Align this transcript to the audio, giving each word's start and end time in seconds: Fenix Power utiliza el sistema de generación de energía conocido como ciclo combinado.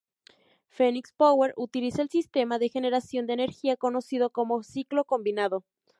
Fenix 0.69 1.11
Power 1.11 1.53
utiliza 1.57 2.01
el 2.01 2.09
sistema 2.09 2.57
de 2.57 2.69
generación 2.69 3.27
de 3.27 3.33
energía 3.33 3.77
conocido 3.77 4.31
como 4.31 4.63
ciclo 4.63 5.05
combinado. 5.05 5.63